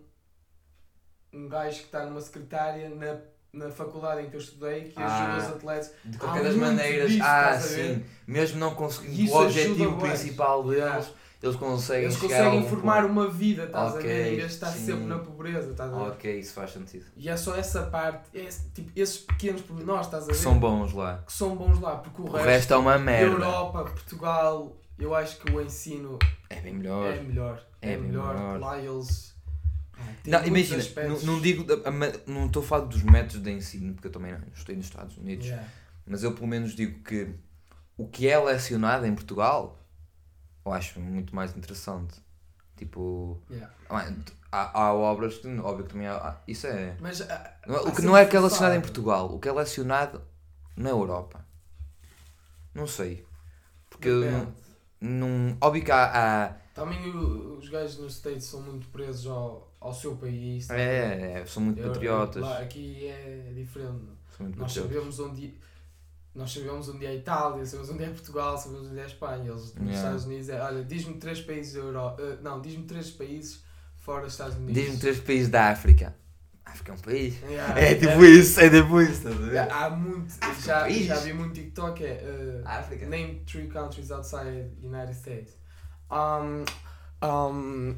[1.33, 3.19] um gajo que está numa secretária na,
[3.57, 5.35] na faculdade em que eu estudei que Ah.
[5.35, 5.91] ajuda os atletas.
[6.05, 8.03] De qualquer das maneiras, disso, ah, sim.
[8.25, 11.07] Mesmo não conseguindo E o objetivo principal deles, Yeah.
[11.43, 13.11] eles conseguem Eles conseguem formar ponto.
[13.11, 14.35] uma vida, estás Ok, a ver?
[14.37, 16.09] De estar sempre na pobreza, estás a ver?
[16.11, 17.05] Ok, isso faz sentido.
[17.15, 20.33] E é só essa parte, é esse- tipo, esses pequenos pormenores, estás a ver?
[20.33, 21.23] Que são bons lá.
[21.25, 23.31] que são bons lá, porque o, O resto é uma merda.
[23.33, 26.17] Europa, Portugal, eu acho que o ensino
[26.49, 27.13] É bem melhor.
[27.13, 27.63] é melhor.
[27.81, 28.33] É, É melhor.
[28.35, 28.59] melhor.
[28.59, 29.36] Lá eles.
[29.99, 30.83] Ah, Não, imagina,
[31.23, 31.65] não, digo,
[32.27, 35.17] não estou a falar dos métodos de ensino, porque eu também não estou nos Estados
[35.17, 35.67] Unidos, Yeah.
[36.05, 37.33] mas eu pelo menos digo que
[37.97, 39.77] o que é lecionado em Portugal,
[40.65, 42.15] eu acho muito mais interessante.
[42.75, 43.73] Tipo, Yeah.
[43.89, 44.11] ah,
[44.51, 46.95] há, há obras que, óbvio que também há, isso é.
[47.01, 48.81] Mas ah, é- há O que sempre não é que é lecionado em.
[48.81, 50.21] Portugal, o que é lecionado
[50.75, 51.43] na Europa.
[52.73, 53.25] Não sei.
[53.89, 54.09] Porque
[55.01, 55.57] não.
[55.59, 56.05] Óbvio que há.
[56.45, 60.67] há- Também os gajos nos States são muito presos ao, ao seu país.
[60.67, 60.79] ver?
[60.79, 62.41] é, é, são muito Eu- eu- patriotas.
[62.43, 64.05] lá, aqui é diferente.
[64.35, 64.75] São muito Nós patriotas.
[65.15, 65.53] sabemos onde.
[66.35, 69.49] Nós sabemos onde é a Itália, sabemos onde é Portugal, sabemos onde é a Espanha.
[69.49, 69.95] Eles nos Yeah.
[69.95, 70.61] Estados Unidos é.
[70.61, 72.21] Olha, diz-me três países da Europa.
[72.43, 73.63] não, diz-me três países
[73.95, 74.75] fora dos Estados Unidos.
[74.75, 76.15] Diz-me três países da África.
[76.63, 77.41] África é um país.
[77.41, 79.71] Yeah, É tipo isso, é tipo isso, estás a ver?
[79.71, 80.31] Há muito.
[80.41, 81.05] África, Já, país.
[81.07, 82.03] já vi muito TikTok.
[82.03, 83.05] É, uh, África.
[83.07, 85.57] Name three countries outside United States.
[86.11, 86.65] Um,
[87.25, 87.95] um,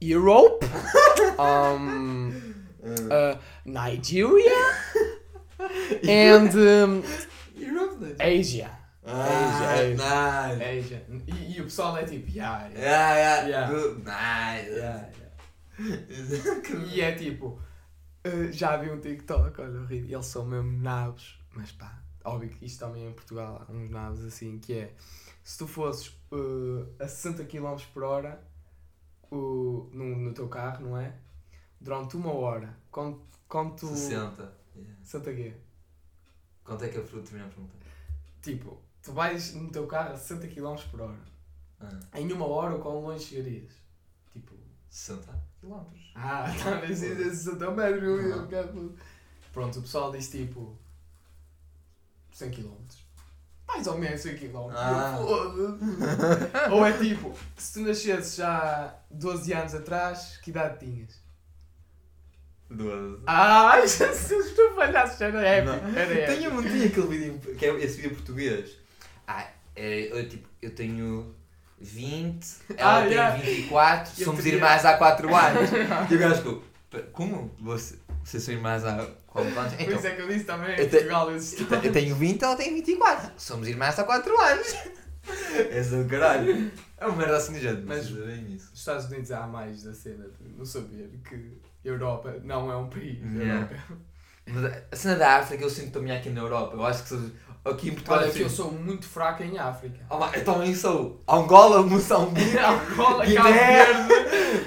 [0.00, 0.64] Europe,
[1.38, 2.28] um,
[2.82, 4.52] uh, Nigeria,
[6.08, 7.02] and um,
[7.56, 8.70] Europe, Asia.
[9.04, 10.62] Ah, Asia, nice.
[10.62, 11.06] Asia.
[11.26, 14.70] E, e o pessoal é tipo, yeah, yeah, Yeah, yeah, good, nice.
[14.70, 15.10] yeah,
[15.78, 16.94] yeah.
[16.94, 17.60] E é tipo,
[18.26, 22.66] uh, já vi um TikTok, olha, horrível, eles são mesmo nabos, mas pá, óbvio que
[22.66, 24.92] isto também em Portugal há uns nabos assim, que é,
[25.42, 28.40] se tu fosses uh, a 60 km por hora
[29.30, 31.14] uh, no, no teu carro, não é?
[31.80, 33.86] Durante uma hora, quando, quando tu...
[33.86, 34.42] 60.
[34.74, 34.94] Yeah.
[35.02, 35.54] 60 quê?
[36.64, 37.76] Quanto é que a fruta me pergunta?
[38.42, 41.18] Tipo, tu vais no teu carro a 60 km por hora,
[41.80, 43.72] Ah, em uma hora o quão longe chegarias?
[44.32, 44.54] Tipo...
[44.90, 46.12] 60 quilómetros.
[46.14, 48.96] Ah, está a dizer 60 metros, eu.
[49.52, 50.76] Pronto, o pessoal diz tipo
[52.32, 53.07] 100 km.
[53.68, 54.70] Mais ou menos 100 km.
[54.74, 55.18] Ah.
[56.72, 61.20] Ou é tipo, se tu nascesses já 12 anos atrás, que idade tinhas?
[62.70, 63.22] 12.
[63.26, 65.98] Ah, Jesus, tu falhasses, era épico.
[65.98, 66.38] Era épico.
[66.38, 68.70] Tenho um dia aquele vídeo, que é esse vídeo português.
[69.26, 71.34] Ah, é, eu, tipo, eu tenho
[71.80, 73.36] 20, ela Ah, tem yeah.
[73.36, 75.70] 24, Eu somos queria- irmãs há 4 anos.
[76.10, 76.67] e o gajo ficou, "Pera,
[77.12, 77.54] como?
[77.60, 79.72] Você, vocês são irmãs há 4 anos?
[79.78, 82.14] Então, isso é que eu disse também, eu em Portugal esse eu te- eu tenho
[82.16, 83.32] 20, ela tem 24.
[83.36, 84.66] Somos irmãs há 4 anos.
[85.70, 86.70] Esse é do caralho.
[86.96, 88.70] É uma merda assim de gente, Mas- mas bem isso.
[88.70, 92.88] Nos Estados Unidos há mais da cena de não saber que Europa não é um
[92.88, 93.18] país.
[93.20, 93.54] Yeah.
[93.70, 93.98] Europa.
[94.48, 96.74] Mas a cena da África eu sinto também aqui na Europa.
[96.74, 97.30] Eu acho que sou-
[97.64, 99.98] aqui em Portugal Olha eu que eu sou muito fraco em África.
[100.08, 103.84] Ah, lá, eu também sou Angola, Moçambique, Angola, Guiné.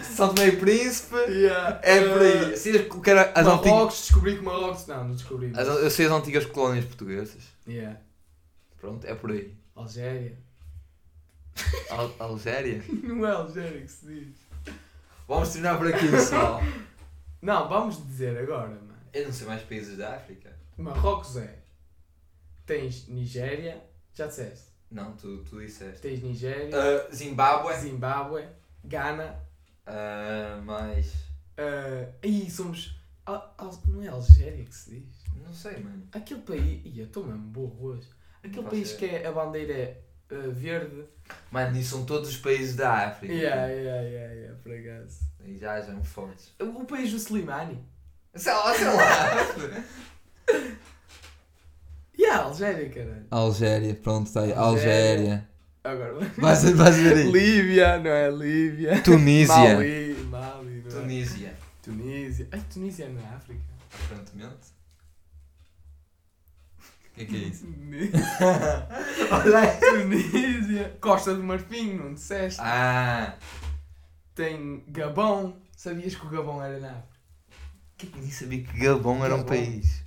[0.04, 1.16] São Tomé e Príncipe.
[1.28, 1.80] Yeah.
[1.84, 2.58] É por aí.
[2.58, 4.86] Sei o que era as antigas, Marrocos, descobri que Marrocos.
[4.88, 5.52] Não, não descobri.
[5.56, 7.42] as, eu sei as antigas colónias portuguesas.
[7.68, 7.98] Yeah.
[8.80, 9.56] Pronto, é por aí.
[9.76, 10.38] Algéria.
[11.90, 12.84] Al Algéria.
[13.04, 14.36] Não é Algéria que se diz.
[15.28, 16.62] Vamos terminar por aqui, pessoal.
[17.42, 18.91] Não, vamos dizer agora, mano.
[19.14, 20.56] Eu não sei mais países da África.
[20.78, 21.60] Marrocos é.
[22.66, 23.82] Tens Nigéria.
[24.14, 24.72] Já disseste.
[24.90, 26.02] Não, tu, tu disseste.
[26.02, 26.70] Tens Nigéria.
[26.70, 27.74] Uh, Zimbábue.
[27.76, 28.46] Zimbábue.
[28.84, 29.40] Gana.
[29.88, 31.14] Uh, mais.
[31.58, 32.96] Uh, aí somos.
[33.26, 35.24] Al- Al- não é Algéria que se diz?
[35.44, 36.08] Não sei, mano.
[36.12, 36.86] Aquele país.
[36.86, 38.08] Ih, eu estou mesmo burro hoje.
[38.44, 38.98] Aquele país sei.
[38.98, 41.04] que é, a bandeira é uh, verde.
[41.52, 43.34] Mano, e são todos os países da África.
[43.34, 45.20] Yeah, yeah, yeah, yeah, por acaso.
[45.46, 46.52] E já, já me fodes.
[46.60, 47.84] O país do Slimani.
[48.36, 49.84] Sei lá, sei lá.
[52.18, 53.26] Yeah, Algéria, caralho.
[53.30, 54.54] Algéria, pronto, está aí.
[54.54, 55.50] Algéria.
[55.84, 56.20] Agora.
[56.38, 57.32] Vais, vais ver aí.
[57.32, 59.02] Líbia, não é Líbia.
[59.02, 59.76] Tunísia.
[59.76, 61.02] Mali, Mali, não é?
[61.02, 61.58] Tunísia.
[61.82, 62.48] Tunísia.
[62.52, 63.62] Ai, Tunísia é na África.
[64.06, 64.72] Aparentemente.
[66.80, 67.66] O que é que é isso?
[69.32, 69.80] Olha aí.
[69.80, 70.98] Tunísia.
[71.02, 72.62] Costa do Marfim, não disseste?
[72.62, 73.36] Ah!
[74.36, 75.60] Tem Gabão.
[75.76, 77.11] Sabias que o Gabão era na África?
[78.08, 79.56] Que nem sabia que Gabão era um Gabão.
[79.56, 80.04] país.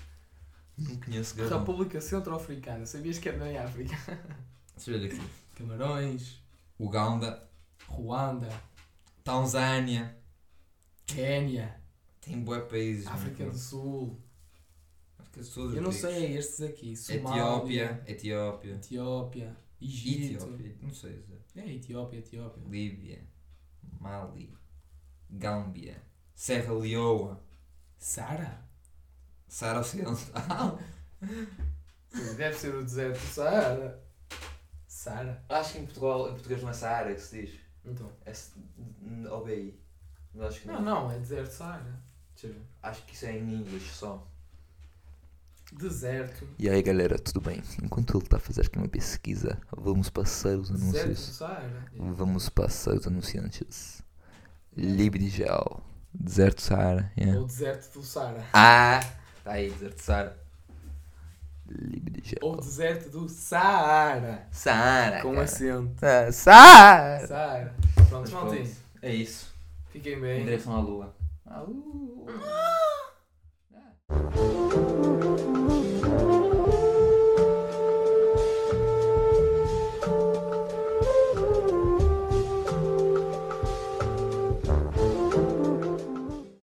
[0.76, 1.60] Não conheço Gabão.
[1.60, 2.84] República Centro-Africana.
[2.86, 3.94] Sabias que era na África?
[4.76, 5.22] Deixa eu ver aqui.
[5.54, 6.42] Camarões.
[6.78, 7.48] Uganda,
[7.86, 8.48] Ruanda.
[9.22, 10.16] Tanzânia.
[11.06, 11.80] Quénia.
[12.20, 13.06] Tem bué países.
[13.06, 14.18] África do Sul.
[15.18, 15.74] África do Sul.
[15.74, 16.96] Eu não sei, estes aqui.
[16.96, 17.42] Somália.
[17.42, 18.02] Etiópia.
[18.06, 18.74] Etiópia.
[18.74, 19.56] Etiópia.
[19.80, 20.44] Egito.
[20.44, 20.76] Etiópia.
[20.82, 21.24] Não sei.
[21.56, 22.62] É, Etiópia, Etiópia.
[22.68, 23.22] Líbia.
[24.00, 24.52] Mali.
[25.30, 26.02] Gâmbia.
[26.34, 27.40] Serra Leoa.
[28.04, 28.58] Sara?
[29.48, 30.78] Saara Ocidental.
[32.36, 34.04] Deve ser o deserto do Saara.
[34.86, 35.42] Sara?
[35.48, 37.60] Acho que em Portugal, em português não é Saara que se diz.
[37.82, 38.12] Então.
[38.26, 38.32] É
[39.30, 39.80] OBI.
[40.34, 41.98] Mas acho que Não, não, é deserto Saara.
[42.34, 42.66] Deixa eu ver.
[42.82, 44.28] Acho que isso é em inglês só.
[45.72, 46.46] Deserto.
[46.58, 47.62] E aí galera, tudo bem?
[47.82, 51.36] Enquanto ele está a fazer aqui uma pesquisa, vamos passar os Deserto anúncios.
[51.36, 51.86] Saara.
[51.96, 54.02] Vamos passar os anunciantes.
[54.76, 55.93] Libre Gel.
[56.14, 57.10] Deserto Saara.
[57.18, 57.38] yeah.
[57.38, 58.44] Ou deserto do Saara.
[58.52, 59.00] Ah!
[59.42, 60.36] Tá aí, Deserto Saara.
[61.68, 62.38] Libre Gel.
[62.42, 64.46] Ou deserto do Saara.
[64.50, 65.20] Saara.
[65.22, 65.42] Com cara.
[65.44, 65.94] acento.
[66.06, 67.26] Ah, Saara!
[67.26, 67.74] Saara.
[68.08, 68.70] Pronto, maltinho.
[69.02, 69.52] É isso.
[69.90, 70.44] Fiquem Em bem.
[70.44, 71.14] direção à lua.
[71.46, 72.26] À lua.